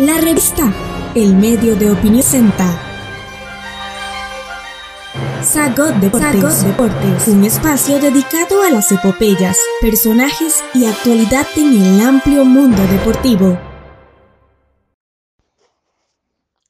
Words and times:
La 0.00 0.18
revista 0.18 0.72
El 1.14 1.34
Medio 1.34 1.76
de 1.76 1.90
Opinión 1.90 2.22
Senta. 2.22 2.64
Sagot 5.42 5.94
Deportes, 5.96 6.64
Deportes, 6.64 7.28
un 7.28 7.44
espacio 7.44 7.98
dedicado 7.98 8.62
a 8.62 8.70
las 8.70 8.90
epopeyas, 8.92 9.58
personajes 9.82 10.64
y 10.72 10.86
actualidad 10.86 11.46
en 11.54 11.82
el 11.82 12.00
amplio 12.00 12.46
mundo 12.46 12.80
deportivo. 12.86 13.58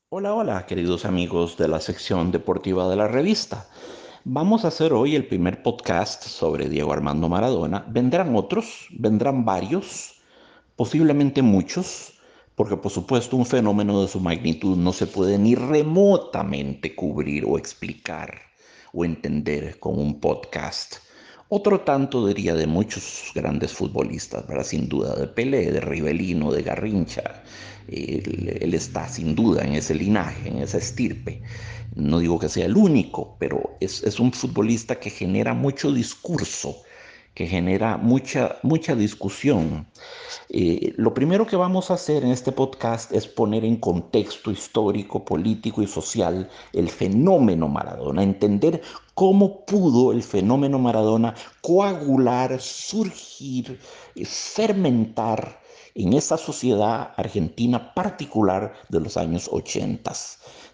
Hola, 0.08 0.34
hola, 0.34 0.66
queridos 0.66 1.04
amigos 1.04 1.56
de 1.56 1.68
la 1.68 1.78
sección 1.78 2.32
deportiva 2.32 2.88
de 2.88 2.96
la 2.96 3.06
revista. 3.06 3.68
Vamos 4.24 4.64
a 4.64 4.68
hacer 4.68 4.92
hoy 4.92 5.14
el 5.14 5.28
primer 5.28 5.62
podcast 5.62 6.24
sobre 6.24 6.68
Diego 6.68 6.92
Armando 6.92 7.28
Maradona. 7.28 7.84
Vendrán 7.86 8.34
otros, 8.34 8.88
vendrán 8.90 9.44
varios, 9.44 10.20
posiblemente 10.74 11.42
muchos, 11.42 12.14
porque 12.55 12.77
por 12.77 12.93
supuesto 12.93 13.36
un 13.36 13.46
fenómeno 13.46 14.03
de 14.03 14.09
su 14.09 14.21
magnitud 14.21 14.77
no 14.77 14.93
se 14.93 15.07
puede 15.07 15.39
ni 15.39 15.54
remotamente 15.54 16.95
cubrir 16.95 17.45
o 17.46 17.58
explicar 17.58 18.41
o 18.93 19.04
entender 19.04 19.79
con 19.79 19.99
un 19.99 20.21
podcast. 20.21 20.96
Otro 21.49 21.81
tanto 21.81 22.27
diría 22.27 22.55
de 22.55 22.67
muchos 22.67 23.32
grandes 23.35 23.72
futbolistas, 23.72 24.46
¿verdad? 24.46 24.64
Sin 24.64 24.89
duda, 24.89 25.17
de 25.17 25.27
Pelé, 25.27 25.72
de 25.72 25.81
Rivelino, 25.81 26.53
de 26.53 26.63
Garrincha. 26.63 27.43
Él, 27.89 28.72
está 28.72 29.08
sin 29.08 29.35
duda 29.35 29.64
en 29.64 29.75
ese 29.75 29.96
linaje, 29.96 30.49
en 30.49 30.58
esa 30.58 30.79
estirpe. 30.79 31.43
No 31.96 32.20
digo 32.20 32.39
que 32.39 32.48
sea 32.48 32.67
el 32.67 32.77
único, 32.77 33.36
pero 33.41 33.77
es, 33.80 34.05
es 34.05 34.20
un 34.20 34.33
futbolista 34.33 35.00
que 35.00 35.11
genera 35.11 35.53
mucho 35.53 35.91
discurso 35.91 36.83
que 37.41 37.47
genera 37.47 37.97
mucha, 37.97 38.58
mucha 38.62 38.94
discusión. 38.94 39.86
Eh, 40.50 40.92
lo 40.98 41.14
primero 41.14 41.47
que 41.47 41.56
vamos 41.56 41.91
a 41.91 41.94
hacer 41.94 42.22
en 42.22 42.33
este 42.33 42.53
podcast 42.53 43.11
es 43.12 43.27
poner 43.27 43.64
en 43.64 43.77
contexto 43.77 44.50
histórico, 44.50 45.24
político 45.24 45.80
y 45.80 45.86
social 45.86 46.50
el 46.74 46.91
fenómeno 46.91 47.66
Maradona, 47.66 48.22
entender 48.22 48.83
cómo 49.14 49.64
pudo 49.64 50.12
el 50.12 50.22
fenómeno 50.22 50.78
Maradona 50.78 51.34
coagular, 51.62 52.61
surgir, 52.61 53.80
fermentar 54.22 55.62
en 55.94 56.12
esa 56.12 56.36
sociedad 56.36 57.14
argentina 57.16 57.94
particular 57.94 58.74
de 58.91 59.00
los 59.00 59.16
años 59.16 59.48
80. 59.50 60.12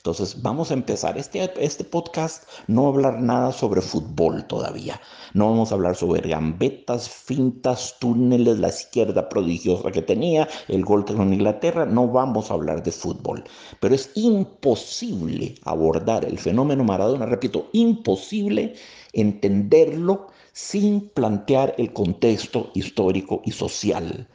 Entonces 0.07 0.41
vamos 0.41 0.71
a 0.71 0.75
empezar. 0.75 1.19
Este, 1.19 1.51
este 1.59 1.83
podcast 1.83 2.45
no 2.69 2.87
a 2.87 2.89
hablar 2.91 3.21
nada 3.21 3.51
sobre 3.51 3.81
fútbol 3.81 4.47
todavía. 4.47 5.01
No 5.35 5.51
vamos 5.51 5.73
a 5.73 5.75
hablar 5.75 5.97
sobre 5.97 6.29
gambetas, 6.29 7.11
fintas, 7.11 7.97
túneles, 7.99 8.61
la 8.61 8.69
izquierda 8.69 9.29
prodigiosa 9.29 9.91
que 9.91 10.03
tenía, 10.03 10.47
el 10.69 10.85
gol 10.85 11.05
con 11.05 11.33
Inglaterra. 11.33 11.87
No 11.87 12.07
vamos 12.07 12.53
a 12.53 12.55
hablar 12.55 12.85
de 12.85 12.93
fútbol. 12.93 13.43
Pero 13.81 13.97
es 13.97 14.13
imposible 14.15 15.57
abordar 15.65 16.25
el 16.25 16.39
fenómeno 16.39 16.85
Maradona, 16.85 17.27
repito, 17.27 17.69
imposible 17.73 18.77
entenderlo 19.13 20.29
sin 20.53 21.09
plantear 21.09 21.75
el 21.79 21.93
contexto 21.93 22.71
histórico 22.75 23.43
y 23.45 23.51
social 23.51 24.29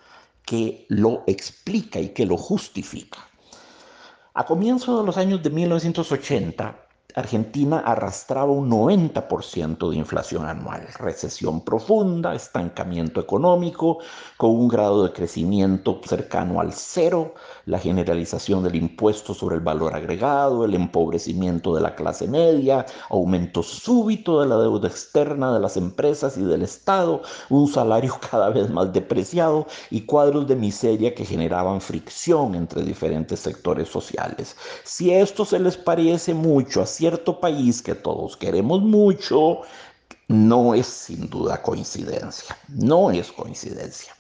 que 0.46 0.86
lo 0.90 1.24
explica 1.28 2.02
y 2.02 2.10
que 2.10 2.26
lo 2.26 2.36
justifica. 2.36 3.31
A 4.34 4.46
comienzos 4.46 5.00
de 5.00 5.06
los 5.06 5.18
años 5.18 5.44
de 5.44 5.50
1980, 5.50 6.88
Argentina 7.16 7.80
arrastraba 7.80 8.52
un 8.52 8.70
90% 8.70 9.90
de 9.90 9.98
inflación 9.98 10.46
anual, 10.46 10.88
recesión 10.98 11.62
profunda, 11.62 12.36
estancamiento 12.36 13.20
económico, 13.20 14.00
con 14.38 14.52
un 14.52 14.68
grado 14.68 15.04
de 15.04 15.12
crecimiento 15.12 16.00
cercano 16.06 16.60
al 16.60 16.74
cero, 16.74 17.36
la 17.66 17.80
generalización 17.80 18.64
del 18.64 18.76
impuesto 18.76 19.34
sobre 19.34 19.56
el 19.56 19.62
valor 19.62 19.96
agregado, 19.96 20.66
el 20.66 20.74
empobrecimiento 20.74 21.76
de 21.76 21.82
la 21.82 21.96
clase 21.96 22.28
media, 22.28 22.86
aumento 23.10 23.64
súbito 23.64 24.42
de 24.42 24.48
la 24.48 24.58
deuda 24.58 24.88
externa 24.88 25.54
de 25.54 25.60
las 25.60 25.78
empresas 25.78 26.38
y 26.38 26.44
del 26.44 26.62
Estado, 26.62 27.22
un 27.50 27.68
salario 27.68 28.18
cada 28.32 28.50
vez 28.50 28.70
más 28.70 28.92
depreciado 28.94 29.68
y 29.90 30.02
cuadros 30.02 30.48
de 30.48 30.56
miseria 30.56 31.14
que 31.14 31.26
generaban 31.26 31.82
fricción 31.82 32.56
entre 32.56 32.84
diferentes 32.84 33.40
sectores 33.40 33.90
sociales. 33.90 34.56
Si 34.84 35.12
esto 35.12 35.46
se 35.46 35.60
les 35.60 35.78
parece 35.78 36.34
mucho 36.34 36.82
a 36.82 36.86
cierto 37.02 37.40
país 37.40 37.82
que 37.82 37.96
todos 37.96 38.38
queremos 38.38 38.80
mucho, 38.84 39.62
no 40.28 40.76
es 40.76 40.86
sin 40.86 41.28
duda 41.32 41.60
coincidencia, 41.60 42.56
no 42.68 43.10
es 43.10 43.32
coincidencia. 43.32 44.14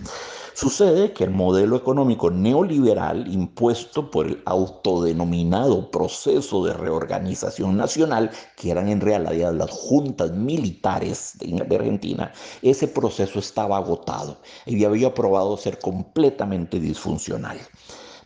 Sucede 0.55 1.13
que 1.13 1.25
el 1.25 1.29
modelo 1.29 1.75
económico 1.75 2.31
neoliberal 2.31 3.31
impuesto 3.31 4.09
por 4.09 4.25
el 4.25 4.41
autodenominado 4.45 5.91
proceso 5.91 6.65
de 6.65 6.73
reorganización 6.73 7.77
nacional, 7.77 8.31
que 8.57 8.71
eran 8.71 8.89
en 8.89 8.99
realidad 8.99 9.53
las 9.53 9.69
juntas 9.69 10.31
militares 10.31 11.33
de 11.37 11.75
Argentina, 11.75 12.33
ese 12.63 12.87
proceso 12.87 13.37
estaba 13.37 13.77
agotado 13.77 14.41
y 14.65 14.83
había 14.85 15.13
probado 15.13 15.55
ser 15.55 15.77
completamente 15.77 16.79
disfuncional. 16.79 17.59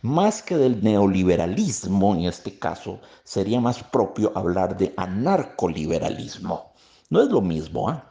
Más 0.06 0.40
que 0.40 0.56
del 0.56 0.84
neoliberalismo, 0.84 2.14
en 2.14 2.26
este 2.26 2.60
caso, 2.60 3.00
sería 3.24 3.60
más 3.60 3.82
propio 3.82 4.30
hablar 4.36 4.76
de 4.76 4.94
anarcoliberalismo. 4.96 6.70
No 7.10 7.22
es 7.22 7.28
lo 7.28 7.40
mismo, 7.40 7.88
¿ah? 7.88 8.08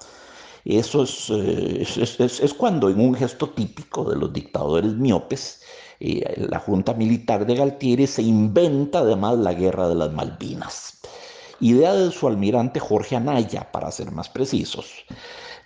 Eso 0.66 1.06
eh, 1.30 1.88
es, 1.88 2.20
es, 2.20 2.54
cuando 2.54 2.90
en 2.90 3.00
un 3.00 3.16
gesto 3.16 3.52
típico 3.52 4.10
de 4.10 4.18
los 4.18 4.34
dictadores 4.34 4.92
miopes, 4.92 5.62
eh, 6.02 6.46
la 6.50 6.60
Junta 6.60 6.94
Militar 6.94 7.46
de 7.46 7.56
Galtieri 7.56 8.08
se 8.08 8.24
inventa 8.24 9.00
además 9.00 9.38
la 9.38 9.54
Guerra 9.54 9.88
de 9.88 9.96
las 9.96 10.12
Malvinas. 10.12 11.00
Idea 11.62 11.94
de 11.94 12.12
su 12.12 12.28
almirante 12.28 12.82
Jorge 12.82 13.16
Anaya, 13.16 13.72
para 13.72 13.90
ser 13.90 14.12
más 14.12 14.28
precisos 14.28 15.06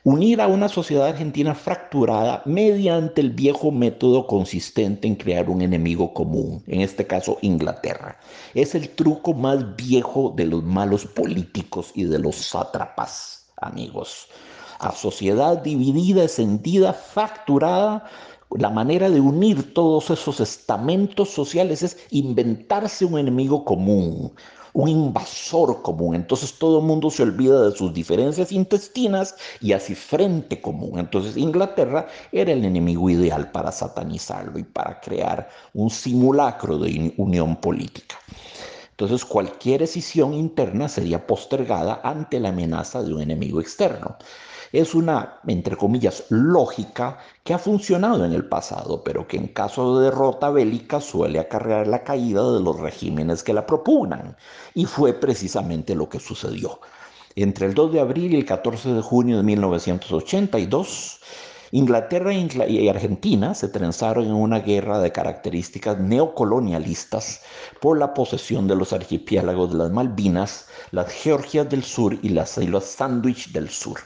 unir 0.03 0.41
a 0.41 0.47
una 0.47 0.69
sociedad 0.69 1.07
argentina 1.07 1.53
fracturada 1.53 2.41
mediante 2.45 3.21
el 3.21 3.31
viejo 3.31 3.71
método 3.71 4.27
consistente 4.27 5.07
en 5.07 5.15
crear 5.15 5.49
un 5.49 5.61
enemigo 5.61 6.13
común, 6.13 6.63
en 6.67 6.81
este 6.81 7.05
caso 7.05 7.37
Inglaterra. 7.41 8.17
Es 8.53 8.75
el 8.75 8.89
truco 8.89 9.33
más 9.33 9.75
viejo 9.75 10.33
de 10.35 10.45
los 10.45 10.63
malos 10.63 11.05
políticos 11.05 11.91
y 11.95 12.05
de 12.05 12.19
los 12.19 12.35
sátrapas, 12.35 13.47
amigos. 13.57 14.27
A 14.79 14.93
sociedad 14.93 15.57
dividida, 15.57 16.23
escendida, 16.23 16.93
fracturada, 16.93 18.05
la 18.57 18.69
manera 18.69 19.09
de 19.09 19.19
unir 19.19 19.73
todos 19.73 20.09
esos 20.09 20.39
estamentos 20.39 21.29
sociales 21.29 21.83
es 21.83 21.97
inventarse 22.09 23.05
un 23.05 23.19
enemigo 23.19 23.63
común, 23.63 24.31
un 24.73 24.89
invasor 24.89 25.81
común. 25.81 26.15
Entonces 26.15 26.57
todo 26.57 26.79
el 26.79 26.85
mundo 26.85 27.09
se 27.09 27.23
olvida 27.23 27.69
de 27.69 27.75
sus 27.75 27.93
diferencias 27.93 28.51
intestinas 28.51 29.35
y 29.61 29.73
así 29.73 29.95
frente 29.95 30.61
común. 30.61 30.99
Entonces 30.99 31.37
Inglaterra 31.37 32.07
era 32.31 32.51
el 32.51 32.65
enemigo 32.65 33.09
ideal 33.09 33.51
para 33.51 33.71
satanizarlo 33.71 34.59
y 34.59 34.63
para 34.63 34.99
crear 34.99 35.49
un 35.73 35.89
simulacro 35.89 36.77
de 36.77 37.13
unión 37.17 37.55
política. 37.55 38.15
Entonces 38.91 39.23
cualquier 39.23 39.79
decisión 39.79 40.33
interna 40.33 40.89
sería 40.89 41.25
postergada 41.25 42.01
ante 42.03 42.37
la 42.39 42.49
amenaza 42.49 43.01
de 43.01 43.13
un 43.13 43.21
enemigo 43.21 43.61
externo. 43.61 44.17
Es 44.71 44.93
una, 44.93 45.39
entre 45.47 45.75
comillas, 45.75 46.25
lógica 46.29 47.17
que 47.43 47.53
ha 47.53 47.57
funcionado 47.57 48.23
en 48.25 48.33
el 48.33 48.47
pasado, 48.47 49.03
pero 49.03 49.27
que 49.27 49.37
en 49.37 49.47
caso 49.47 49.97
de 49.97 50.05
derrota 50.05 50.51
bélica 50.51 51.01
suele 51.01 51.39
acarrear 51.39 51.87
la 51.87 52.03
caída 52.03 52.51
de 52.51 52.59
los 52.59 52.79
regímenes 52.79 53.43
que 53.43 53.53
la 53.53 53.65
propugnan. 53.65 54.37
Y 54.75 54.85
fue 54.85 55.13
precisamente 55.13 55.95
lo 55.95 56.07
que 56.07 56.19
sucedió. 56.19 56.79
Entre 57.35 57.65
el 57.65 57.73
2 57.73 57.93
de 57.93 57.99
abril 57.99 58.33
y 58.33 58.37
el 58.37 58.45
14 58.45 58.93
de 58.93 59.01
junio 59.01 59.37
de 59.37 59.43
1982, 59.43 61.19
Inglaterra 61.71 62.33
y 62.33 62.89
Argentina 62.89 63.53
se 63.53 63.67
trenzaron 63.67 64.25
en 64.25 64.33
una 64.33 64.59
guerra 64.59 64.99
de 64.99 65.11
características 65.11 65.99
neocolonialistas 65.99 67.41
por 67.79 67.99
la 67.99 68.13
posesión 68.15 68.67
de 68.67 68.75
los 68.75 68.91
archipiélagos 68.91 69.71
de 69.71 69.77
las 69.77 69.91
Malvinas, 69.91 70.67
las 70.91 71.11
Georgias 71.11 71.69
del 71.69 71.83
Sur 71.83 72.17
y 72.23 72.29
las 72.29 72.57
Islas 72.57 72.85
Sandwich 72.85 73.51
del 73.51 73.69
Sur. 73.69 73.99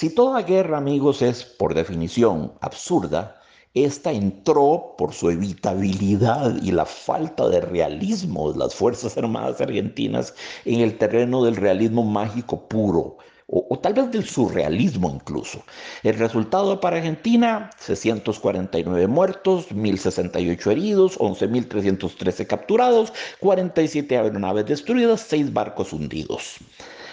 Si 0.00 0.08
toda 0.08 0.40
guerra, 0.40 0.78
amigos, 0.78 1.20
es 1.20 1.44
por 1.44 1.74
definición 1.74 2.54
absurda, 2.62 3.38
esta 3.74 4.10
entró 4.10 4.94
por 4.96 5.12
su 5.12 5.28
evitabilidad 5.28 6.56
y 6.62 6.70
la 6.70 6.86
falta 6.86 7.46
de 7.50 7.60
realismo 7.60 8.50
de 8.50 8.60
las 8.60 8.74
Fuerzas 8.74 9.18
Armadas 9.18 9.60
Argentinas 9.60 10.32
en 10.64 10.80
el 10.80 10.96
terreno 10.96 11.44
del 11.44 11.56
realismo 11.56 12.02
mágico 12.02 12.66
puro, 12.66 13.18
o, 13.46 13.78
tal 13.78 13.92
vez 13.92 14.10
del 14.10 14.24
surrealismo 14.24 15.10
incluso. 15.14 15.62
El 16.02 16.14
resultado 16.14 16.80
para 16.80 16.96
Argentina, 16.96 17.68
649 17.78 19.06
muertos, 19.06 19.70
1068 19.70 20.70
heridos, 20.70 21.18
11.313 21.18 22.46
capturados, 22.46 23.12
47 23.40 24.16
aeronaves 24.16 24.64
destruidas, 24.64 25.20
6 25.28 25.52
barcos 25.52 25.92
hundidos. 25.92 26.56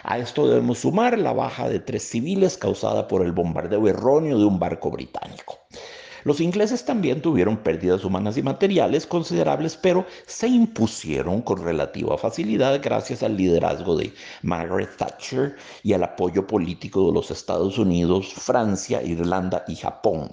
A 0.03 0.17
esto 0.17 0.47
debemos 0.47 0.79
sumar 0.79 1.17
la 1.17 1.33
baja 1.33 1.69
de 1.69 1.79
tres 1.79 2.03
civiles 2.03 2.57
causada 2.57 3.07
por 3.07 3.23
el 3.23 3.31
bombardeo 3.31 3.87
erróneo 3.87 4.37
de 4.37 4.45
un 4.45 4.59
barco 4.59 4.91
británico. 4.91 5.59
Los 6.23 6.41
ingleses 6.41 6.83
también 6.83 7.21
tuvieron 7.21 7.57
pérdidas 7.57 8.03
humanas 8.03 8.37
y 8.37 8.43
materiales 8.43 9.07
considerables, 9.07 9.77
pero 9.77 10.05
se 10.25 10.47
impusieron 10.47 11.41
con 11.41 11.63
relativa 11.63 12.17
facilidad 12.17 12.81
gracias 12.83 13.23
al 13.23 13.37
liderazgo 13.37 13.95
de 13.95 14.13
Margaret 14.41 14.97
Thatcher 14.97 15.55
y 15.83 15.93
al 15.93 16.03
apoyo 16.03 16.45
político 16.45 17.07
de 17.07 17.13
los 17.13 17.31
Estados 17.31 17.77
Unidos, 17.77 18.33
Francia, 18.33 19.01
Irlanda 19.01 19.63
y 19.69 19.77
Japón 19.77 20.29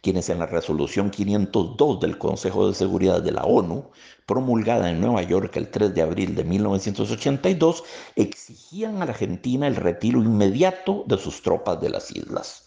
quienes 0.00 0.30
en 0.30 0.38
la 0.38 0.46
resolución 0.46 1.10
502 1.10 2.00
del 2.00 2.18
Consejo 2.18 2.68
de 2.68 2.74
Seguridad 2.74 3.22
de 3.22 3.32
la 3.32 3.44
ONU, 3.44 3.90
promulgada 4.26 4.90
en 4.90 5.00
Nueva 5.00 5.22
York 5.22 5.56
el 5.56 5.70
3 5.70 5.94
de 5.94 6.02
abril 6.02 6.34
de 6.34 6.44
1982, 6.44 7.84
exigían 8.16 8.96
a 9.02 9.06
la 9.06 9.12
Argentina 9.12 9.66
el 9.66 9.76
retiro 9.76 10.22
inmediato 10.22 11.04
de 11.06 11.18
sus 11.18 11.42
tropas 11.42 11.80
de 11.80 11.90
las 11.90 12.10
islas. 12.10 12.64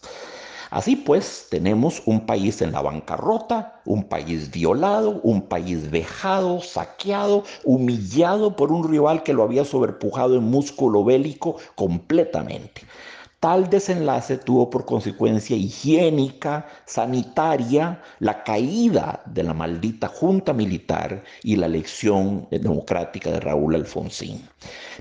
Así 0.70 0.96
pues, 0.96 1.46
tenemos 1.50 2.02
un 2.04 2.26
país 2.26 2.60
en 2.60 2.72
la 2.72 2.82
bancarrota, 2.82 3.80
un 3.84 4.08
país 4.08 4.50
violado, 4.50 5.20
un 5.22 5.42
país 5.42 5.88
vejado, 5.88 6.60
saqueado, 6.60 7.44
humillado 7.62 8.56
por 8.56 8.72
un 8.72 8.90
rival 8.90 9.22
que 9.22 9.34
lo 9.34 9.44
había 9.44 9.64
sobrepujado 9.64 10.34
en 10.36 10.42
músculo 10.42 11.04
bélico 11.04 11.58
completamente. 11.76 12.82
Tal 13.44 13.68
desenlace 13.68 14.38
tuvo 14.38 14.70
por 14.70 14.86
consecuencia 14.86 15.54
higiénica, 15.54 16.66
sanitaria, 16.86 18.00
la 18.18 18.42
caída 18.42 19.22
de 19.26 19.42
la 19.42 19.52
maldita 19.52 20.08
junta 20.08 20.54
militar 20.54 21.22
y 21.42 21.56
la 21.56 21.66
elección 21.66 22.48
democrática 22.50 23.30
de 23.30 23.40
Raúl 23.40 23.74
Alfonsín. 23.74 24.48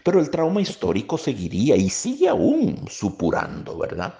Pero 0.03 0.19
el 0.19 0.29
trauma 0.29 0.59
histórico 0.59 1.17
seguiría 1.17 1.77
y 1.77 1.89
sigue 1.89 2.27
aún 2.27 2.83
supurando, 2.89 3.77
¿verdad? 3.77 4.13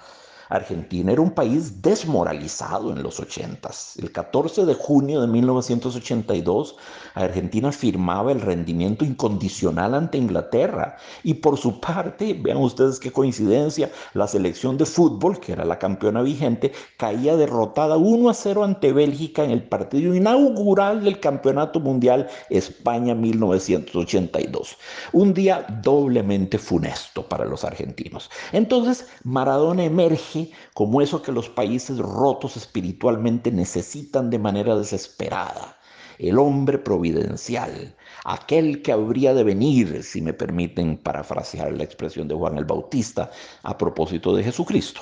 Argentina 0.50 1.12
era 1.12 1.22
un 1.22 1.31
país 1.31 1.81
desmoralizado 1.81 2.92
en 2.92 3.04
los 3.04 3.19
80. 3.19 3.69
El 3.98 4.12
14 4.12 4.66
de 4.66 4.74
junio 4.74 5.22
de 5.22 5.28
1982, 5.28 6.75
Argentina 7.16 7.72
firmaba 7.72 8.31
el 8.31 8.42
rendimiento 8.42 9.06
incondicional 9.06 9.94
ante 9.94 10.18
Inglaterra. 10.18 10.98
Y 11.24 11.36
por 11.36 11.57
su 11.57 11.80
parte, 11.80 12.34
vean 12.34 12.57
ustedes 12.57 13.00
qué 13.00 13.12
coincidencia, 13.12 13.92
la 14.13 14.28
selección 14.28 14.78
de 14.78 14.86
fútbol, 14.86 15.40
que 15.40 15.54
era 15.54 15.66
la 15.66 15.80
campeona 15.80 16.22
vigente, 16.22 16.72
caía 16.98 17.36
derrotada 17.36 17.98
1 17.98 18.30
a 18.30 18.34
0 18.34 18.63
ante 18.63 18.94
Bélgica 18.94 19.44
en 19.44 19.51
el 19.51 19.63
partido 19.63 20.13
inaugural 20.13 21.04
del 21.04 21.19
Campeonato 21.19 21.80
Mundial 21.80 22.28
España 22.50 23.16
1982. 23.16 24.78
Un 25.12 25.34
día 25.34 25.66
doblemente 25.81 26.57
funesto 26.57 27.28
para 27.28 27.45
los 27.45 27.63
argentinos. 27.63 28.30
Entonces, 28.51 29.07
Maradona 29.24 29.84
emerge 29.84 30.43
como 30.74 31.01
eso 31.01 31.22
que 31.22 31.31
los 31.31 31.50
países 31.50 31.98
rotos 31.98 32.57
espiritualmente 32.57 33.51
necesitan 33.51 34.30
de 34.30 34.40
manera 34.40 34.75
desesperada. 34.75 35.78
El 36.19 36.38
hombre 36.38 36.78
providencial, 36.78 37.95
aquel 38.24 38.81
que 38.81 38.92
habría 38.92 39.34
de 39.34 39.44
venir, 39.44 40.04
si 40.04 40.22
me 40.22 40.34
permiten 40.34 40.98
parafrasear 40.98 41.74
la 41.74 41.84
expresión 41.84 42.28
de 42.28 42.36
Juan 42.36 42.57
el 42.57 42.66
Bautista 42.66 43.31
a 43.63 43.78
propósito 43.78 44.36
de 44.36 44.44
Jesucristo. 44.44 45.01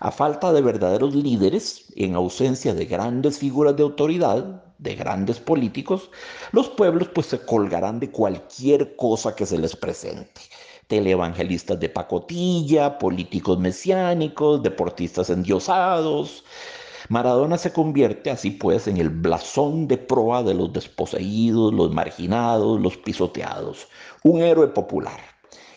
A 0.00 0.10
falta 0.10 0.52
de 0.52 0.62
verdaderos 0.62 1.14
líderes, 1.14 1.86
en 1.94 2.16
ausencia 2.16 2.74
de 2.74 2.86
grandes 2.86 3.38
figuras 3.38 3.76
de 3.76 3.84
autoridad, 3.84 4.64
de 4.78 4.96
grandes 4.96 5.38
políticos, 5.38 6.10
los 6.50 6.68
pueblos 6.68 7.08
pues 7.14 7.28
se 7.28 7.38
colgarán 7.46 8.00
de 8.00 8.10
cualquier 8.10 8.96
cosa 8.96 9.36
que 9.36 9.46
se 9.46 9.58
les 9.58 9.76
presente 9.76 10.40
televangelistas 10.86 11.78
de 11.80 11.88
pacotilla, 11.88 12.98
políticos 12.98 13.58
mesiánicos, 13.58 14.62
deportistas 14.62 15.30
endiosados. 15.30 16.44
Maradona 17.08 17.58
se 17.58 17.72
convierte 17.72 18.30
así 18.30 18.50
pues 18.50 18.86
en 18.86 18.96
el 18.96 19.10
blasón 19.10 19.88
de 19.88 19.98
proa 19.98 20.42
de 20.42 20.54
los 20.54 20.72
desposeídos, 20.72 21.72
los 21.72 21.92
marginados, 21.92 22.80
los 22.80 22.96
pisoteados, 22.96 23.88
un 24.22 24.40
héroe 24.40 24.68
popular. 24.68 25.20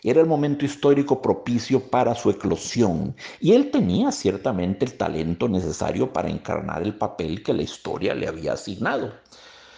Era 0.03 0.21
el 0.21 0.27
momento 0.27 0.65
histórico 0.65 1.19
propicio 1.19 1.89
para 1.89 2.13
su 2.13 2.29
eclosión 2.29 3.15
y 3.39 3.53
él 3.53 3.71
tenía 3.71 4.11
ciertamente 4.11 4.85
el 4.85 4.97
talento 4.97 5.49
necesario 5.49 6.13
para 6.13 6.29
encarnar 6.29 6.83
el 6.83 6.95
papel 6.95 7.41
que 7.41 7.53
la 7.53 7.63
historia 7.63 8.13
le 8.13 8.27
había 8.27 8.53
asignado. 8.53 9.13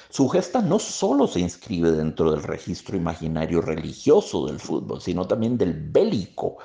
Su 0.10 0.30
gesta 0.30 0.62
no 0.62 0.80
solo 0.80 1.28
se 1.28 1.42
inscribe 1.42 1.92
dentro 1.92 2.32
del 2.32 2.44
registro 2.44 2.96
imaginario 2.96 3.62
religioso 3.62 4.46
del 4.46 4.60
fútbol, 4.60 5.02
sino 5.02 5.28
también 5.28 5.58
del 5.58 5.74
bélico. 5.74 6.58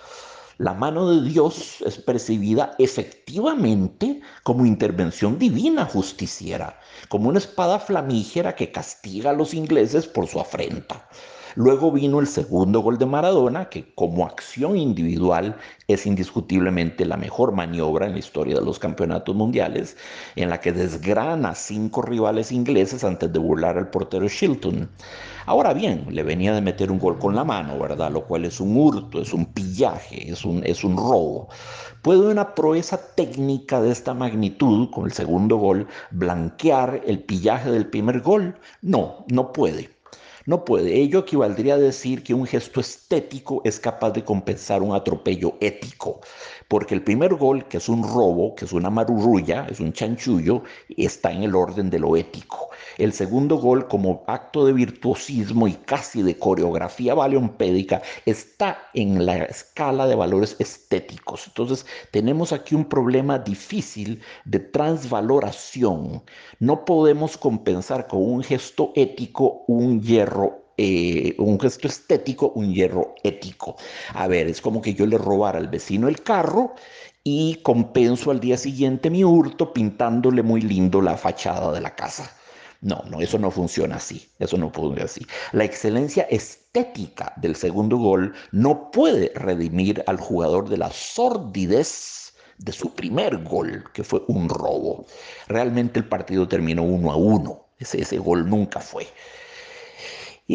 La 0.58 0.74
mano 0.74 1.10
de 1.10 1.28
Dios 1.28 1.82
es 1.82 1.98
percibida 1.98 2.76
efectivamente 2.78 4.20
como 4.44 4.64
intervención 4.64 5.38
divina 5.38 5.86
justiciera, 5.86 6.78
como 7.08 7.30
una 7.30 7.38
espada 7.38 7.80
flamígera 7.80 8.54
que 8.54 8.70
castiga 8.70 9.30
a 9.30 9.34
los 9.34 9.54
ingleses 9.54 10.06
por 10.06 10.28
su 10.28 10.38
afrenta. 10.38 11.08
Luego 11.54 11.92
vino 11.92 12.20
el 12.20 12.26
segundo 12.26 12.80
gol 12.80 12.96
de 12.98 13.04
Maradona, 13.06 13.68
que 13.68 13.94
como 13.94 14.24
acción 14.24 14.76
individual 14.76 15.56
es 15.86 16.06
indiscutiblemente 16.06 17.04
la 17.04 17.18
mejor 17.18 17.52
maniobra 17.52 18.06
en 18.06 18.12
la 18.12 18.18
historia 18.18 18.54
de 18.54 18.64
los 18.64 18.78
campeonatos 18.78 19.34
mundiales, 19.34 19.96
en 20.36 20.48
la 20.48 20.60
que 20.60 20.72
desgrana 20.72 21.54
cinco 21.54 22.00
rivales 22.02 22.52
ingleses 22.52 23.04
antes 23.04 23.30
de 23.32 23.38
burlar 23.38 23.76
al 23.76 23.90
portero 23.90 24.28
Shilton. 24.28 24.90
Ahora 25.44 25.74
bien, 25.74 26.06
le 26.10 26.22
venía 26.22 26.54
de 26.54 26.62
meter 26.62 26.90
un 26.90 26.98
gol 26.98 27.18
con 27.18 27.34
la 27.34 27.44
mano, 27.44 27.78
¿verdad? 27.78 28.10
Lo 28.10 28.24
cual 28.24 28.44
es 28.46 28.58
un 28.60 28.76
hurto, 28.76 29.20
es 29.20 29.34
un 29.34 29.46
pillaje, 29.46 30.30
es 30.30 30.44
un, 30.44 30.64
es 30.64 30.84
un 30.84 30.96
robo. 30.96 31.48
¿Puede 32.02 32.20
una 32.20 32.54
proeza 32.54 32.98
técnica 33.14 33.80
de 33.80 33.90
esta 33.92 34.14
magnitud, 34.14 34.90
con 34.90 35.04
el 35.04 35.12
segundo 35.12 35.56
gol, 35.56 35.86
blanquear 36.10 37.02
el 37.06 37.22
pillaje 37.24 37.70
del 37.70 37.90
primer 37.90 38.20
gol? 38.22 38.58
No, 38.80 39.24
no 39.28 39.52
puede. 39.52 39.91
No 40.44 40.64
puede. 40.64 41.00
Ello 41.00 41.20
equivaldría 41.20 41.74
a 41.74 41.78
decir 41.78 42.22
que 42.22 42.34
un 42.34 42.46
gesto 42.46 42.80
estético 42.80 43.60
es 43.64 43.78
capaz 43.78 44.10
de 44.10 44.24
compensar 44.24 44.82
un 44.82 44.94
atropello 44.94 45.56
ético, 45.60 46.20
porque 46.72 46.94
el 46.94 47.02
primer 47.02 47.34
gol, 47.34 47.66
que 47.68 47.76
es 47.76 47.90
un 47.90 48.02
robo, 48.02 48.54
que 48.54 48.64
es 48.64 48.72
una 48.72 48.88
marurrulla, 48.88 49.66
es 49.68 49.78
un 49.78 49.92
chanchullo, 49.92 50.62
está 50.96 51.30
en 51.30 51.42
el 51.42 51.54
orden 51.54 51.90
de 51.90 51.98
lo 51.98 52.16
ético. 52.16 52.70
El 52.96 53.12
segundo 53.12 53.58
gol, 53.58 53.88
como 53.88 54.24
acto 54.26 54.64
de 54.64 54.72
virtuosismo 54.72 55.68
y 55.68 55.74
casi 55.74 56.22
de 56.22 56.38
coreografía 56.38 57.12
baleompédica, 57.12 58.00
está 58.24 58.88
en 58.94 59.26
la 59.26 59.44
escala 59.44 60.06
de 60.06 60.14
valores 60.14 60.56
estéticos. 60.60 61.46
Entonces, 61.48 61.84
tenemos 62.10 62.54
aquí 62.54 62.74
un 62.74 62.86
problema 62.86 63.38
difícil 63.38 64.22
de 64.46 64.60
transvaloración. 64.60 66.22
No 66.58 66.86
podemos 66.86 67.36
compensar 67.36 68.06
con 68.06 68.22
un 68.22 68.42
gesto 68.42 68.92
ético 68.94 69.64
un 69.66 70.00
hierro 70.00 70.61
eh, 70.82 71.34
un 71.38 71.60
gesto 71.60 71.86
estético, 71.86 72.52
un 72.56 72.74
hierro 72.74 73.14
ético. 73.22 73.76
A 74.14 74.26
ver, 74.26 74.48
es 74.48 74.60
como 74.60 74.82
que 74.82 74.94
yo 74.94 75.06
le 75.06 75.16
robara 75.18 75.58
al 75.58 75.68
vecino 75.68 76.08
el 76.08 76.22
carro 76.22 76.74
y 77.24 77.56
compenso 77.62 78.30
al 78.30 78.40
día 78.40 78.56
siguiente 78.58 79.10
mi 79.10 79.22
hurto 79.24 79.72
pintándole 79.72 80.42
muy 80.42 80.60
lindo 80.60 81.00
la 81.00 81.16
fachada 81.16 81.72
de 81.72 81.80
la 81.80 81.94
casa. 81.94 82.30
No, 82.80 83.04
no, 83.08 83.20
eso 83.20 83.38
no 83.38 83.52
funciona 83.52 83.96
así. 83.96 84.28
Eso 84.40 84.58
no 84.58 84.70
funciona 84.70 85.04
así. 85.04 85.24
La 85.52 85.64
excelencia 85.64 86.24
estética 86.24 87.32
del 87.36 87.54
segundo 87.54 87.96
gol 87.96 88.34
no 88.50 88.90
puede 88.90 89.30
redimir 89.36 90.02
al 90.08 90.16
jugador 90.18 90.68
de 90.68 90.78
la 90.78 90.90
sordidez 90.90 92.34
de 92.58 92.72
su 92.72 92.92
primer 92.94 93.38
gol, 93.44 93.84
que 93.92 94.02
fue 94.02 94.22
un 94.26 94.48
robo. 94.48 95.06
Realmente 95.46 96.00
el 96.00 96.08
partido 96.08 96.48
terminó 96.48 96.82
uno 96.82 97.12
a 97.12 97.16
uno. 97.16 97.66
Ese, 97.78 98.00
ese 98.00 98.18
gol 98.18 98.50
nunca 98.50 98.80
fue. 98.80 99.06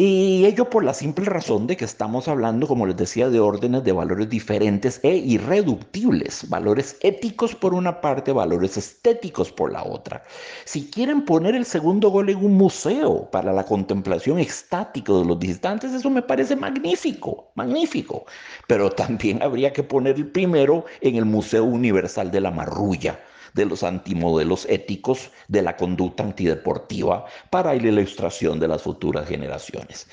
Y 0.00 0.46
ello 0.46 0.70
por 0.70 0.84
la 0.84 0.94
simple 0.94 1.24
razón 1.24 1.66
de 1.66 1.76
que 1.76 1.84
estamos 1.84 2.28
hablando, 2.28 2.68
como 2.68 2.86
les 2.86 2.96
decía, 2.96 3.30
de 3.30 3.40
órdenes 3.40 3.82
de 3.82 3.90
valores 3.90 4.30
diferentes 4.30 5.00
e 5.02 5.16
irreductibles, 5.16 6.48
valores 6.48 6.96
éticos 7.00 7.56
por 7.56 7.74
una 7.74 8.00
parte, 8.00 8.30
valores 8.30 8.76
estéticos 8.76 9.50
por 9.50 9.72
la 9.72 9.82
otra. 9.82 10.22
Si 10.64 10.88
quieren 10.88 11.24
poner 11.24 11.56
el 11.56 11.64
segundo 11.64 12.10
gol 12.10 12.30
en 12.30 12.36
un 12.36 12.54
museo 12.56 13.28
para 13.32 13.52
la 13.52 13.64
contemplación 13.64 14.38
extática 14.38 15.12
de 15.12 15.24
los 15.24 15.40
distantes, 15.40 15.92
eso 15.92 16.10
me 16.10 16.22
parece 16.22 16.54
magnífico, 16.54 17.50
magnífico. 17.56 18.24
Pero 18.68 18.90
también 18.92 19.42
habría 19.42 19.72
que 19.72 19.82
poner 19.82 20.14
el 20.14 20.30
primero 20.30 20.84
en 21.00 21.16
el 21.16 21.24
Museo 21.24 21.64
Universal 21.64 22.30
de 22.30 22.40
la 22.40 22.52
Marrulla 22.52 23.18
de 23.54 23.66
los 23.66 23.82
antimodelos 23.82 24.66
éticos 24.68 25.30
de 25.48 25.62
la 25.62 25.76
conducta 25.76 26.22
antideportiva 26.22 27.26
para 27.50 27.74
la 27.74 27.88
ilustración 27.88 28.60
de 28.60 28.68
las 28.68 28.82
futuras 28.82 29.28
generaciones. 29.28 30.06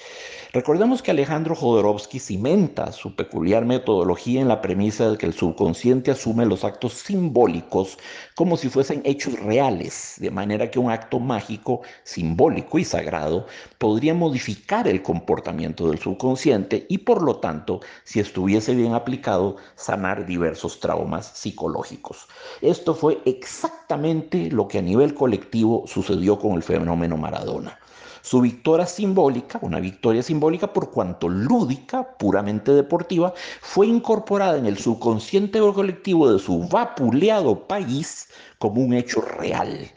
Recordemos 0.54 1.02
que 1.02 1.12
Alejandro 1.12 1.54
Jodorowsky 1.54 2.18
cimenta 2.18 2.94
su 2.94 3.14
peculiar 3.14 3.66
metodología 3.66 4.40
en 4.40 4.48
la 4.48 4.62
premisa 4.62 5.10
de 5.10 5.18
que 5.18 5.26
el 5.26 5.34
subconsciente 5.34 6.12
asume 6.12 6.46
los 6.46 6.64
actos 6.64 6.94
simbólicos 6.94 7.98
como 8.36 8.56
si 8.56 8.70
fuesen 8.70 9.02
hechos 9.04 9.38
reales, 9.40 10.16
de 10.18 10.32
manera 10.32 10.72
que 10.72 10.80
un 10.80 10.92
acto 10.92 11.20
mágico, 11.20 11.82
simbólico 12.04 12.80
y 12.80 12.86
sagrado 12.86 13.48
podría 13.78 14.14
modificar 14.14 14.88
el 14.88 15.02
comportamiento 15.02 15.90
del 15.90 16.00
subconsciente 16.00 16.86
y 16.88 17.00
por 17.00 17.22
lo 17.22 17.38
tanto, 17.38 17.82
si 18.06 18.20
estuviese 18.20 18.76
bien 18.76 18.94
aplicado, 18.94 19.58
sanar 19.76 20.26
diversos 20.26 20.80
traumas 20.80 21.26
psicológicos. 21.38 22.28
Esto 22.62 22.96
fue 22.96 23.20
exactamente 23.26 24.50
lo 24.52 24.68
que 24.68 24.78
a 24.78 24.82
nivel 24.82 25.14
colectivo 25.14 25.84
sucedió 25.88 26.40
con 26.40 26.54
el 26.54 26.64
fenómeno 26.64 27.18
Maradona. 27.18 27.78
Su 28.22 28.42
victoria 28.42 28.88
simbólica, 28.88 29.60
una 29.62 29.80
victoria 29.80 30.24
simbólica 30.24 30.74
por 30.74 30.90
cuanto 30.90 31.30
lúdica, 31.30 32.18
puramente 32.18 32.72
deportiva, 32.72 33.34
fue 33.62 33.86
incorporada 33.86 34.58
en 34.58 34.66
el 34.66 34.80
subconsciente 34.80 35.60
colectivo 35.60 36.32
de 36.32 36.40
su 36.40 36.68
vapuleado 36.68 37.68
país 37.68 38.30
como 38.58 38.82
un 38.82 38.94
hecho 38.94 39.22
real. 39.22 39.92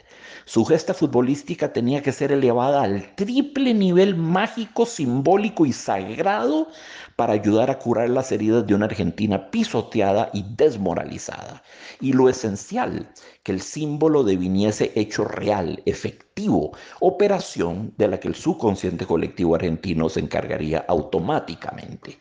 Su 0.49 0.65
gesta 0.65 0.95
futbolística 0.95 1.71
tenía 1.71 2.01
que 2.01 2.11
ser 2.11 2.31
elevada 2.31 2.81
al 2.81 3.13
triple 3.13 3.71
nivel 3.71 4.15
mágico, 4.15 4.87
simbólico 4.87 5.63
y 5.67 5.73
sagrado 5.73 6.69
para 7.15 7.33
ayudar 7.33 7.69
a 7.69 7.77
curar 7.77 8.09
las 8.09 8.31
heridas 8.31 8.65
de 8.65 8.73
una 8.73 8.87
Argentina 8.87 9.51
pisoteada 9.51 10.31
y 10.33 10.43
desmoralizada. 10.57 11.61
Y 12.01 12.13
lo 12.13 12.29
esencial, 12.29 13.11
que 13.43 13.51
el 13.51 13.61
símbolo 13.61 14.23
deviniese 14.23 14.91
hecho 14.95 15.23
real, 15.23 15.83
efectivo, 15.85 16.75
operación 16.99 17.93
de 17.99 18.07
la 18.07 18.19
que 18.19 18.29
el 18.29 18.33
subconsciente 18.33 19.05
colectivo 19.05 19.53
argentino 19.53 20.09
se 20.09 20.21
encargaría 20.21 20.83
automáticamente. 20.87 22.17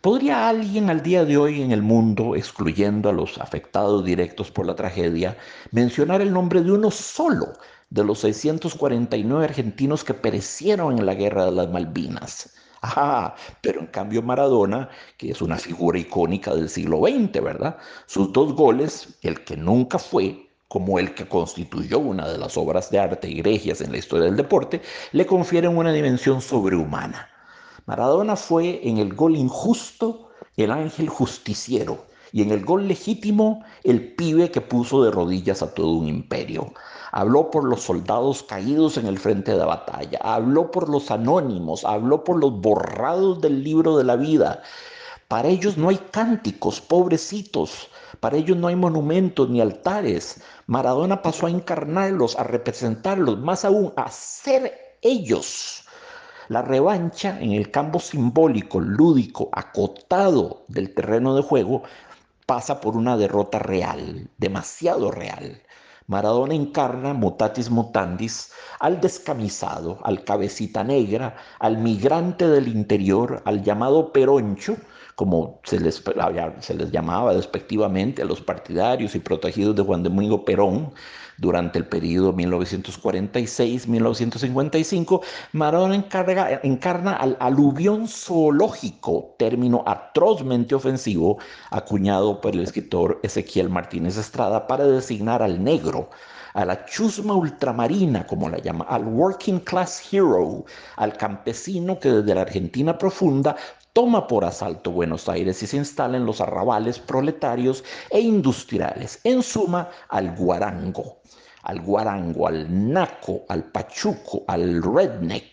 ¿Podría 0.00 0.48
alguien 0.48 0.90
al 0.90 1.02
día 1.02 1.24
de 1.24 1.36
hoy 1.36 1.60
en 1.60 1.72
el 1.72 1.82
mundo, 1.82 2.36
excluyendo 2.36 3.08
a 3.08 3.12
los 3.12 3.38
afectados 3.38 4.04
directos 4.04 4.48
por 4.48 4.64
la 4.64 4.76
tragedia, 4.76 5.36
mencionar 5.72 6.20
el 6.20 6.32
nombre 6.32 6.62
de 6.62 6.70
uno 6.70 6.92
solo 6.92 7.54
de 7.90 8.04
los 8.04 8.20
649 8.20 9.44
argentinos 9.44 10.04
que 10.04 10.14
perecieron 10.14 10.98
en 10.98 11.06
la 11.06 11.14
guerra 11.14 11.46
de 11.46 11.50
las 11.50 11.68
Malvinas? 11.70 12.54
Ajá, 12.80 13.34
pero 13.60 13.80
en 13.80 13.88
cambio 13.88 14.22
Maradona, 14.22 14.88
que 15.16 15.32
es 15.32 15.42
una 15.42 15.56
figura 15.56 15.98
icónica 15.98 16.54
del 16.54 16.68
siglo 16.68 17.00
XX, 17.00 17.42
¿verdad? 17.42 17.76
Sus 18.06 18.32
dos 18.32 18.54
goles, 18.54 19.18
el 19.22 19.42
que 19.42 19.56
nunca 19.56 19.98
fue, 19.98 20.48
como 20.68 21.00
el 21.00 21.12
que 21.12 21.26
constituyó 21.26 21.98
una 21.98 22.28
de 22.28 22.38
las 22.38 22.56
obras 22.56 22.88
de 22.90 23.00
arte 23.00 23.26
egregias 23.26 23.80
en 23.80 23.90
la 23.90 23.98
historia 23.98 24.26
del 24.26 24.36
deporte, 24.36 24.80
le 25.10 25.26
confieren 25.26 25.76
una 25.76 25.92
dimensión 25.92 26.40
sobrehumana. 26.40 27.28
Maradona 27.88 28.36
fue 28.36 28.86
en 28.86 28.98
el 28.98 29.14
gol 29.14 29.34
injusto 29.34 30.28
el 30.58 30.72
ángel 30.72 31.08
justiciero 31.08 32.04
y 32.32 32.42
en 32.42 32.50
el 32.50 32.62
gol 32.62 32.86
legítimo 32.86 33.64
el 33.82 34.14
pibe 34.14 34.50
que 34.50 34.60
puso 34.60 35.02
de 35.02 35.10
rodillas 35.10 35.62
a 35.62 35.72
todo 35.72 35.92
un 35.92 36.06
imperio. 36.06 36.70
Habló 37.12 37.50
por 37.50 37.64
los 37.64 37.84
soldados 37.84 38.42
caídos 38.42 38.98
en 38.98 39.06
el 39.06 39.18
frente 39.18 39.52
de 39.52 39.56
la 39.56 39.64
batalla, 39.64 40.18
habló 40.22 40.70
por 40.70 40.90
los 40.90 41.10
anónimos, 41.10 41.82
habló 41.86 42.24
por 42.24 42.36
los 42.38 42.60
borrados 42.60 43.40
del 43.40 43.64
libro 43.64 43.96
de 43.96 44.04
la 44.04 44.16
vida. 44.16 44.60
Para 45.26 45.48
ellos 45.48 45.78
no 45.78 45.88
hay 45.88 45.96
cánticos, 45.96 46.82
pobrecitos, 46.82 47.88
para 48.20 48.36
ellos 48.36 48.58
no 48.58 48.66
hay 48.66 48.76
monumentos 48.76 49.48
ni 49.48 49.62
altares. 49.62 50.42
Maradona 50.66 51.22
pasó 51.22 51.46
a 51.46 51.50
encarnarlos, 51.50 52.38
a 52.38 52.44
representarlos, 52.44 53.38
más 53.38 53.64
aún 53.64 53.94
a 53.96 54.10
ser 54.10 54.98
ellos. 55.00 55.87
La 56.48 56.62
revancha 56.62 57.38
en 57.40 57.52
el 57.52 57.70
campo 57.70 58.00
simbólico, 58.00 58.80
lúdico, 58.80 59.50
acotado 59.52 60.64
del 60.68 60.94
terreno 60.94 61.36
de 61.36 61.42
juego, 61.42 61.82
pasa 62.46 62.80
por 62.80 62.96
una 62.96 63.18
derrota 63.18 63.58
real, 63.58 64.30
demasiado 64.38 65.10
real. 65.10 65.60
Maradona 66.06 66.54
encarna 66.54 67.12
mutatis 67.12 67.68
mutandis 67.68 68.50
al 68.80 68.98
descamisado, 68.98 69.98
al 70.04 70.24
cabecita 70.24 70.82
negra, 70.82 71.36
al 71.58 71.76
migrante 71.76 72.48
del 72.48 72.68
interior, 72.68 73.42
al 73.44 73.62
llamado 73.62 74.10
peroncho, 74.10 74.76
como 75.18 75.60
se 75.64 75.80
les, 75.80 76.00
se 76.60 76.74
les 76.74 76.92
llamaba 76.92 77.34
despectivamente 77.34 78.22
a 78.22 78.24
los 78.24 78.40
partidarios 78.40 79.16
y 79.16 79.18
protegidos 79.18 79.74
de 79.74 79.82
Juan 79.82 80.04
Domingo 80.04 80.44
Perón 80.44 80.92
durante 81.38 81.76
el 81.76 81.86
periodo 81.86 82.32
1946-1955, 82.34 85.20
Maradona 85.50 85.96
encarga, 85.96 86.60
encarna 86.62 87.14
al 87.14 87.36
aluvión 87.40 88.06
zoológico, 88.06 89.34
término 89.40 89.82
atrozmente 89.88 90.76
ofensivo, 90.76 91.38
acuñado 91.70 92.40
por 92.40 92.54
el 92.54 92.60
escritor 92.60 93.18
Ezequiel 93.24 93.70
Martínez 93.70 94.18
Estrada 94.18 94.68
para 94.68 94.84
designar 94.84 95.42
al 95.42 95.64
negro, 95.64 96.10
a 96.54 96.64
la 96.64 96.84
chusma 96.86 97.34
ultramarina, 97.34 98.26
como 98.26 98.48
la 98.48 98.58
llama, 98.58 98.84
al 98.88 99.04
working 99.04 99.60
class 99.60 100.02
hero, 100.12 100.64
al 100.96 101.16
campesino 101.16 101.98
que 101.98 102.10
desde 102.10 102.34
la 102.34 102.42
Argentina 102.42 102.98
profunda 102.98 103.56
toma 103.98 104.28
por 104.28 104.44
asalto 104.44 104.92
Buenos 104.92 105.28
Aires 105.28 105.60
y 105.60 105.66
se 105.66 105.76
instala 105.76 106.16
en 106.16 106.24
los 106.24 106.40
arrabales 106.40 107.00
proletarios 107.00 107.82
e 108.10 108.20
industriales, 108.20 109.18
en 109.24 109.42
suma 109.42 109.88
al 110.08 110.36
guarango, 110.36 111.16
al 111.64 111.80
guarango, 111.80 112.46
al 112.46 112.92
naco, 112.92 113.40
al 113.48 113.64
pachuco, 113.72 114.44
al 114.46 114.84
redneck. 114.84 115.52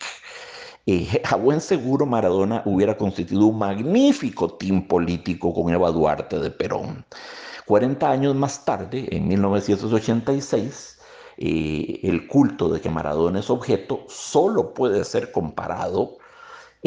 Eh, 0.86 1.20
a 1.28 1.34
buen 1.34 1.60
seguro 1.60 2.06
Maradona 2.06 2.62
hubiera 2.66 2.96
constituido 2.96 3.46
un 3.46 3.58
magnífico 3.58 4.54
team 4.54 4.86
político 4.86 5.52
con 5.52 5.74
Eva 5.74 5.90
Duarte 5.90 6.38
de 6.38 6.52
Perón. 6.52 7.04
40 7.66 8.08
años 8.08 8.36
más 8.36 8.64
tarde, 8.64 9.08
en 9.10 9.26
1986, 9.26 11.00
eh, 11.38 11.98
el 12.04 12.28
culto 12.28 12.68
de 12.68 12.80
que 12.80 12.90
Maradona 12.90 13.40
es 13.40 13.50
objeto 13.50 14.04
solo 14.08 14.72
puede 14.72 15.04
ser 15.04 15.32
comparado 15.32 16.18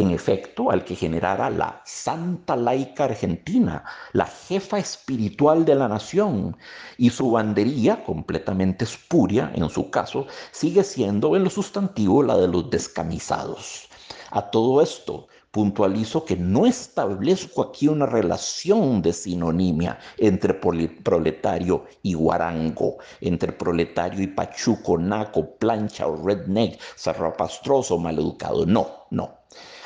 en 0.01 0.11
efecto, 0.11 0.71
al 0.71 0.83
que 0.83 0.95
generara 0.95 1.49
la 1.49 1.81
Santa 1.85 2.55
Laica 2.55 3.05
Argentina, 3.05 3.83
la 4.13 4.25
jefa 4.25 4.77
espiritual 4.79 5.65
de 5.65 5.75
la 5.75 5.87
nación, 5.87 6.57
y 6.97 7.09
su 7.09 7.31
bandería, 7.31 8.03
completamente 8.03 8.85
espuria 8.85 9.51
en 9.55 9.69
su 9.69 9.89
caso, 9.89 10.27
sigue 10.51 10.83
siendo 10.83 11.35
en 11.35 11.43
lo 11.43 11.49
sustantivo 11.49 12.23
la 12.23 12.37
de 12.37 12.47
los 12.47 12.69
descamisados. 12.69 13.89
A 14.31 14.49
todo 14.51 14.81
esto, 14.81 15.27
puntualizo 15.51 16.25
que 16.25 16.35
no 16.35 16.65
establezco 16.65 17.63
aquí 17.63 17.87
una 17.87 18.05
relación 18.05 19.01
de 19.01 19.13
sinonimia 19.13 19.97
entre 20.17 20.53
proletario 20.53 21.85
y 22.03 22.13
guarango, 22.13 22.97
entre 23.21 23.51
proletario 23.51 24.21
y 24.21 24.27
pachuco, 24.27 24.97
naco, 24.97 25.55
plancha 25.57 26.07
o 26.07 26.15
redneck, 26.23 26.79
zarrapastroso, 26.97 27.97
maleducado. 27.97 28.65
No, 28.65 29.07
no. 29.09 29.39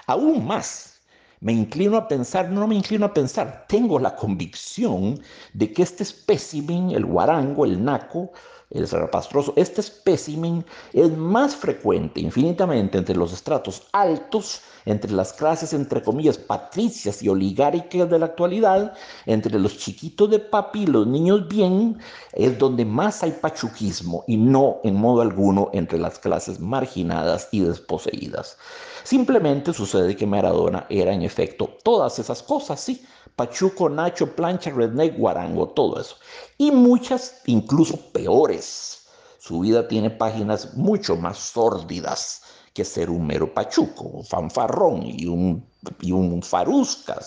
Aún 0.08 0.46
más, 0.46 1.02
me 1.40 1.54
inclino 1.54 1.98
a 1.98 2.08
pensar, 2.08 2.50
no 2.50 2.68
me 2.68 2.76
inclino 2.76 3.06
a 3.06 3.14
pensar, 3.14 3.66
tengo 3.68 4.00
la 4.00 4.16
convicción 4.16 5.22
de 5.54 5.72
que 5.72 5.84
este 5.84 6.04
espécimen, 6.04 6.92
el 6.92 7.06
guarango, 7.06 7.66
el 7.66 7.84
naco, 7.84 8.32
el 8.70 8.88
zarapastroso, 8.88 9.54
este 9.56 9.82
espécimen 9.82 10.66
es 10.94 11.16
más 11.18 11.56
frecuente 11.56 12.20
infinitamente 12.20 12.98
entre 12.98 13.16
los 13.16 13.32
estratos 13.32 13.88
altos, 13.94 14.62
entre 14.86 15.12
las 15.12 15.34
clases, 15.34 15.74
entre 15.74 16.02
comillas, 16.02 16.38
patricias 16.38 17.22
y 17.24 17.30
oligárquicas 17.30 18.10
de 18.10 18.20
la 18.20 18.26
actualidad, 18.28 18.94
entre 19.26 19.60
los 19.60 19.78
chiquitos 19.78 20.30
de 20.30 20.40
papi 20.40 20.84
y 20.84 20.88
los 20.88 21.08
niños 21.08 21.48
bien, 21.48 22.00
es 22.34 22.58
donde 22.58 22.86
más 22.86 23.24
hay 23.24 23.32
pachuquismo 23.32 24.24
y 24.28 24.38
no 24.38 24.80
en 24.84 24.96
modo 24.96 25.22
alguno 25.22 25.70
entre 25.74 26.00
las 26.00 26.20
clases 26.20 26.60
marginadas 26.60 27.48
y 27.52 27.62
desposeídas. 27.62 28.58
Simplemente 29.04 29.74
sucede 29.74 30.16
que 30.16 30.26
Maradona 30.26 30.86
era 30.90 31.14
en 31.14 31.24
efecto 31.24 31.70
todas 31.84 32.20
esas 32.20 32.42
cosas, 32.42 32.80
sí, 32.80 33.06
Pachuco, 33.36 33.90
Nacho, 33.90 34.36
Plancha, 34.36 34.70
Redneck, 34.70 35.18
Guarango, 35.18 35.70
todo 35.70 36.00
eso. 36.00 36.18
Y 36.58 36.72
muchas 36.72 37.42
incluso 37.48 37.98
peores. 38.12 39.08
Su 39.40 39.60
vida 39.60 39.88
tiene 39.88 40.10
páginas 40.12 40.76
mucho 40.76 41.16
más 41.16 41.38
sórdidas 41.40 42.43
que 42.74 42.84
ser 42.84 43.10
un 43.10 43.28
mero 43.28 43.54
pachuco, 43.54 44.06
un 44.06 44.26
fanfarrón 44.26 45.04
y 45.06 45.28
un, 45.28 45.64
y 46.02 46.12
un 46.12 46.42
farusca, 46.42 47.20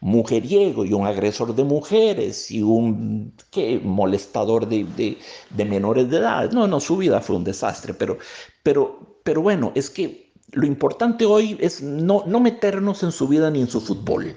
mujeriego 0.00 0.84
y 0.84 0.92
un 0.92 1.06
agresor 1.06 1.54
de 1.54 1.62
mujeres 1.62 2.50
y 2.50 2.62
un 2.62 3.32
¿qué? 3.50 3.80
molestador 3.82 4.68
de, 4.68 5.16
de, 5.50 5.64
menores 5.64 6.10
de 6.10 6.18
edad. 6.18 6.50
No, 6.50 6.66
no, 6.66 6.80
su 6.80 6.96
vida 6.96 7.20
fue 7.20 7.36
un 7.36 7.44
desastre, 7.44 7.94
pero, 7.94 8.18
pero, 8.64 9.20
pero 9.22 9.40
bueno, 9.40 9.70
es 9.76 9.88
que 9.88 10.32
lo 10.50 10.66
importante 10.66 11.24
hoy 11.24 11.56
es 11.60 11.80
no, 11.80 12.24
no 12.26 12.40
meternos 12.40 13.04
en 13.04 13.12
su 13.12 13.28
vida 13.28 13.50
ni 13.50 13.60
en 13.60 13.68
su 13.68 13.80
fútbol. 13.80 14.36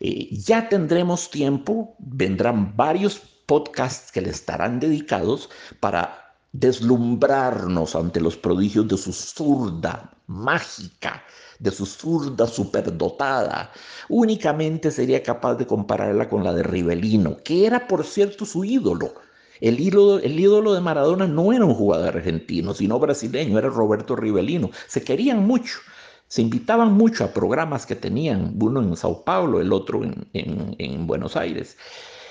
Eh, 0.00 0.28
ya 0.32 0.68
tendremos 0.68 1.30
tiempo, 1.30 1.94
vendrán 1.98 2.76
varios 2.76 3.22
podcasts 3.46 4.10
que 4.10 4.20
le 4.20 4.30
estarán 4.30 4.80
dedicados 4.80 5.48
para 5.78 6.23
deslumbrarnos 6.54 7.96
ante 7.96 8.20
los 8.20 8.36
prodigios 8.36 8.86
de 8.86 8.96
su 8.96 9.12
zurda 9.12 10.12
mágica, 10.28 11.24
de 11.58 11.72
su 11.72 11.84
zurda 11.84 12.46
superdotada. 12.46 13.72
Únicamente 14.08 14.92
sería 14.92 15.22
capaz 15.22 15.56
de 15.56 15.66
compararla 15.66 16.28
con 16.28 16.44
la 16.44 16.54
de 16.54 16.62
Rivelino, 16.62 17.38
que 17.42 17.66
era 17.66 17.88
por 17.88 18.04
cierto 18.04 18.46
su 18.46 18.64
ídolo. 18.64 19.14
El 19.60 19.80
ídolo, 19.80 20.20
el 20.20 20.38
ídolo 20.38 20.74
de 20.74 20.80
Maradona 20.80 21.26
no 21.26 21.52
era 21.52 21.64
un 21.64 21.74
jugador 21.74 22.16
argentino, 22.16 22.72
sino 22.72 23.00
brasileño, 23.00 23.58
era 23.58 23.68
Roberto 23.68 24.14
Rivelino. 24.14 24.70
Se 24.86 25.02
querían 25.02 25.44
mucho. 25.44 25.78
Se 26.28 26.40
invitaban 26.40 26.92
mucho 26.92 27.24
a 27.24 27.32
programas 27.32 27.84
que 27.84 27.96
tenían, 27.96 28.56
uno 28.60 28.80
en 28.80 28.96
Sao 28.96 29.24
Paulo, 29.24 29.60
el 29.60 29.72
otro 29.72 30.02
en, 30.32 31.06
Buenos 31.06 31.36
Aires. 31.36 31.76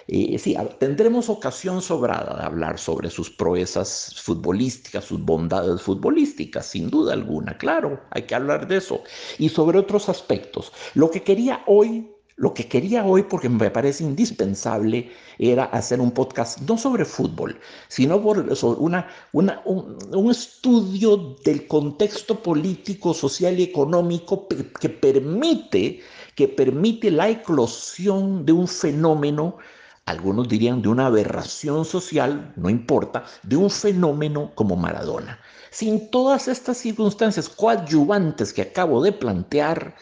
Sí, 0.08 0.58
tendremos 0.80 1.30
ocasión 1.30 1.82
sobrada 1.82 2.38
de 2.38 2.44
hablar 2.44 2.78
sobre 2.78 3.10
sus 3.10 3.30
proezas 3.30 4.16
futbolísticas, 4.22 5.06
sus 5.06 5.22
bondades 5.22 5.82
futbolísticas, 5.82 6.66
sin 6.66 6.90
duda 6.90 7.14
alguna, 7.14 7.58
claro, 7.58 8.02
hay 8.12 8.24
que 8.24 8.36
hablar 8.36 8.68
de 8.68 8.78
eso. 8.78 9.02
Y 9.38 9.50
sobre 9.50 9.80
otros 9.80 10.10
aspectos. 10.10 10.74
Lo 10.94 11.10
que 11.10 11.24
quería 11.24 11.64
hoy 11.68 12.10
lo 12.36 12.54
que 12.54 12.68
quería 12.68 13.06
hoy, 13.06 13.24
porque 13.24 13.48
me 13.48 13.70
parece 13.70 14.04
indispensable, 14.04 15.12
era 15.38 15.66
hacer 15.66 16.00
un 16.02 16.12
podcast 16.12 16.60
no 16.62 16.78
sobre 16.78 17.06
fútbol, 17.06 17.60
sino 17.88 18.22
por, 18.22 18.56
sobre 18.56 18.80
una, 18.80 19.08
un, 19.34 20.32
estudio 20.32 21.36
del 21.46 21.68
contexto 21.68 22.42
político, 22.42 23.14
social 23.14 23.60
y 23.60 23.64
económico 23.64 24.48
que 24.48 24.90
permite, 24.90 26.02
que 26.36 26.48
permite 26.48 27.12
la 27.12 27.30
eclosión 27.30 28.46
de 28.46 28.52
un 28.52 28.68
fenómeno, 28.68 29.58
algunos 30.06 30.50
dirían 30.50 30.82
de 30.82 30.90
una 30.90 31.06
aberración 31.08 31.86
social, 31.86 32.54
no 32.56 32.70
importa, 32.70 33.26
de 33.44 33.56
un 33.56 33.70
fenómeno 33.70 34.52
como 34.56 34.76
Maradona. 34.76 35.40
Sin 35.72 36.12
todas 36.12 36.48
estas 36.48 36.78
circunstancias 36.78 37.50
coadyuvantes 37.50 38.54
que 38.54 38.64
acabo 38.64 39.02
de 39.02 39.14
plantear, 39.14 39.96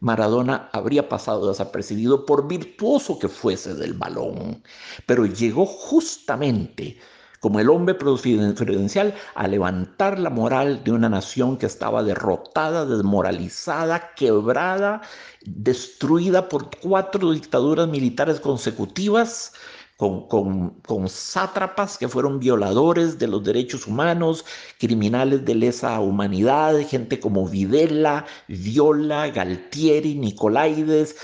Maradona 0.00 0.68
habría 0.72 1.08
pasado 1.08 1.48
desapercibido 1.48 2.26
por 2.26 2.46
virtuoso 2.46 3.18
que 3.18 3.28
fuese 3.28 3.74
del 3.74 3.94
balón, 3.94 4.62
pero 5.06 5.24
llegó 5.24 5.64
justamente 5.64 6.98
como 7.40 7.60
el 7.60 7.70
hombre 7.70 7.94
providencial 7.94 9.14
a 9.34 9.46
levantar 9.46 10.18
la 10.18 10.30
moral 10.30 10.82
de 10.84 10.92
una 10.92 11.08
nación 11.08 11.56
que 11.56 11.66
estaba 11.66 12.02
derrotada, 12.02 12.86
desmoralizada, 12.86 14.14
quebrada, 14.14 15.02
destruida 15.44 16.48
por 16.48 16.70
cuatro 16.80 17.32
dictaduras 17.32 17.88
militares 17.88 18.40
consecutivas, 18.40 19.52
con, 19.96 21.08
sátrapas 21.08 21.96
que 21.96 22.08
fueron 22.08 22.38
violadores 22.38 23.18
de 23.18 23.28
los 23.28 23.42
derechos 23.42 23.86
humanos, 23.86 24.44
criminales 24.78 25.46
de 25.46 25.54
lesa 25.54 25.98
humanidad, 26.00 26.78
gente 26.86 27.18
como 27.18 27.48
Videla, 27.48 28.26
Viola, 28.48 29.28
Galtieri, 29.28 30.14
Nicolaides. 30.14 31.16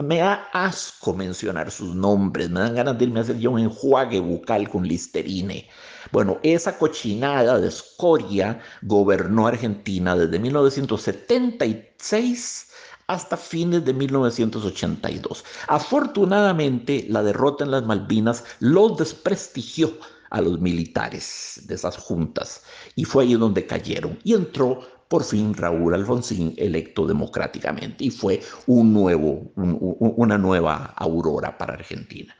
Me 0.00 0.18
da 0.18 0.46
asco 0.52 1.14
mencionar 1.14 1.70
sus 1.70 1.94
nombres, 1.94 2.50
me 2.50 2.60
dan 2.60 2.74
ganas 2.74 2.98
de 2.98 3.04
irme 3.04 3.20
a 3.20 3.22
hacer 3.22 3.38
yo 3.38 3.52
un 3.52 3.60
enjuague 3.60 4.20
bucal 4.20 4.68
con 4.68 4.86
listerine. 4.86 5.66
Bueno, 6.12 6.38
esa 6.42 6.76
cochinada 6.78 7.58
de 7.58 7.68
escoria 7.68 8.60
gobernó 8.82 9.46
Argentina 9.46 10.14
desde 10.14 10.38
1976 10.38 12.66
hasta 13.06 13.36
fines 13.36 13.84
de 13.84 13.94
1982. 13.94 15.44
Afortunadamente, 15.68 17.06
la 17.08 17.22
derrota 17.22 17.64
en 17.64 17.70
las 17.70 17.84
Malvinas 17.84 18.44
los 18.60 18.96
desprestigió 18.96 19.92
a 20.30 20.40
los 20.40 20.60
militares 20.60 21.62
de 21.64 21.74
esas 21.74 21.96
juntas 21.96 22.62
y 22.96 23.04
fue 23.04 23.24
ahí 23.24 23.34
donde 23.34 23.66
cayeron 23.66 24.18
y 24.24 24.34
entró 24.34 24.80
por 25.08 25.22
fin 25.22 25.54
Raúl 25.54 25.94
Alfonsín 25.94 26.54
electo 26.56 27.06
democráticamente 27.06 28.04
y 28.04 28.10
fue 28.10 28.42
un 28.66 28.92
nuevo, 28.92 29.52
una 29.54 30.36
nueva 30.36 30.94
aurora 30.96 31.56
para 31.56 31.74
Argentina. 31.74 32.34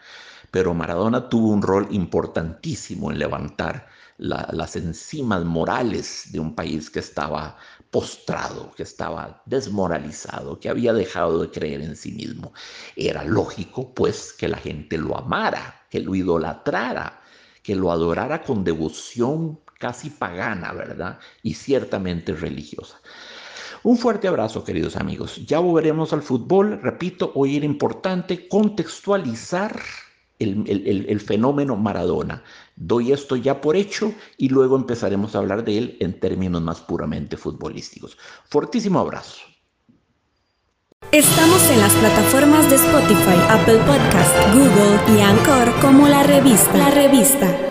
Pero 0.51 0.75
Maradona 0.75 1.29
tuvo 1.29 1.51
un 1.51 1.63
rol 1.63 1.87
importantísimo 1.91 3.13
en 3.13 3.19
levantar 3.19 3.87
las 4.19 4.77
enzimas 4.77 5.45
morales 5.45 6.29
de 6.33 6.41
un 6.41 6.55
país 6.55 6.91
que 6.91 7.01
estaba 7.01 7.57
postrado, 7.91 8.73
que 8.77 8.83
estaba 8.83 9.43
desmoralizado, 9.47 10.59
que 10.59 10.69
había 10.69 10.93
dejado 10.93 11.43
de 11.43 11.51
creer 11.51 11.81
en 11.81 11.97
sí 11.97 12.13
mismo. 12.13 12.53
Era 12.97 13.25
lógico, 13.25 13.95
pues, 13.95 14.33
que 14.33 14.49
la 14.49 14.59
gente 14.59 14.99
lo 14.99 15.17
amara, 15.17 15.83
que 15.91 16.01
lo 16.01 16.15
idolatrara, 16.15 17.21
que 17.63 17.75
lo 17.75 17.91
adorara 17.91 18.43
con 18.43 18.65
devoción 18.65 19.61
casi 19.79 20.11
pagana, 20.11 20.73
¿verdad? 20.73 21.19
Y 21.43 21.55
ciertamente 21.55 22.33
religiosa. 22.33 23.01
Un 23.83 23.97
fuerte 23.97 24.27
abrazo, 24.27 24.65
queridos 24.65 24.97
amigos. 24.97 25.47
Ya 25.47 25.59
volveremos 25.59 26.13
al 26.13 26.23
fútbol. 26.23 26.81
Repito, 26.83 27.33
hoy 27.35 27.57
era 27.57 27.67
importante 27.67 28.49
contextualizar 28.49 29.81
el, 30.39 31.21
fenómeno 31.21 31.77
Maradona. 31.77 32.43
Doy 32.77 33.13
esto 33.13 33.37
ya 33.37 33.61
por 33.61 33.75
hecho 33.75 34.13
y 34.37 34.51
luego 34.51 34.77
empezaremos 34.77 35.35
a 35.35 35.39
hablar 35.39 35.65
de 35.65 35.79
él 35.79 35.97
en 36.01 36.21
términos 36.21 36.63
más 36.63 36.81
puramente 36.83 37.37
futbolísticos. 37.37 38.19
Fortísimo 38.49 39.01
abrazo. 39.01 39.41
Estamos 41.13 41.71
en 41.71 41.81
las 41.81 41.95
plataformas 41.95 42.69
de 42.69 42.77
Spotify, 42.77 43.39
Apple 43.49 43.79
Podcast, 43.79 44.35
Google 44.53 45.17
y 45.17 45.21
Anchor 45.21 45.81
como 45.81 46.09
la 46.09 46.23
revista. 46.23 46.77
La 46.77 46.91
revista. 46.91 47.67